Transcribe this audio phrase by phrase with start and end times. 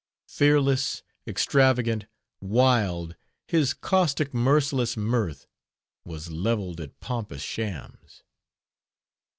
[0.29, 2.07] Fearless, extravagant,
[2.41, 3.15] wild,
[3.47, 5.45] His caustic merciless mirth
[6.05, 8.23] Was leveled at pompous shams.